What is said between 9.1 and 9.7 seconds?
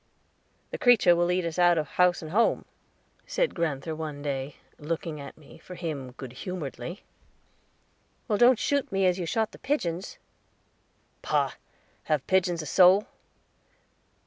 you shot the